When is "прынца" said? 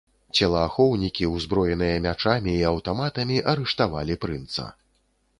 4.25-4.65